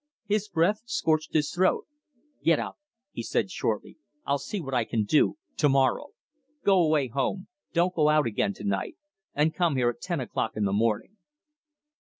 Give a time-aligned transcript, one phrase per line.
[0.25, 1.85] His breath scorched his throat.
[2.43, 2.79] "Get up!"
[3.11, 3.97] he said shortly.
[4.25, 6.13] "I'll see what I can do to morrow.
[6.65, 7.47] Go away home.
[7.71, 8.97] Don't go out again to night.
[9.35, 11.17] And come here at ten o'clock in the morning."